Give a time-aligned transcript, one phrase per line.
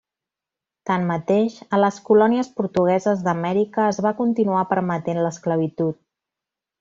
[0.89, 6.01] Tanmateix, a les colònies portugueses d'Amèrica es va continuar permetent l'esclavitud.